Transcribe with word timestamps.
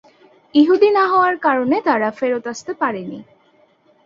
ইহুদি 0.53 0.89
না 0.97 1.03
হওয়ার 1.07 1.35
কারণে 1.45 1.77
তারা 1.87 2.09
ফেরত 2.11 2.45
আসতে 2.53 2.71
পারেনি। 2.81 3.19